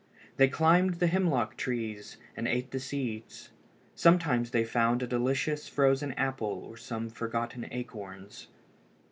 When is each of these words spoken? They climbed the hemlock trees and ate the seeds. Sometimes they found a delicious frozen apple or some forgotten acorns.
They 0.37 0.47
climbed 0.47 0.95
the 0.95 1.05
hemlock 1.05 1.55
trees 1.57 2.17
and 2.35 2.47
ate 2.47 2.71
the 2.71 2.79
seeds. 2.79 3.51
Sometimes 3.93 4.49
they 4.49 4.63
found 4.63 5.03
a 5.03 5.05
delicious 5.07 5.67
frozen 5.67 6.13
apple 6.13 6.63
or 6.67 6.75
some 6.75 7.07
forgotten 7.07 7.67
acorns. 7.69 8.47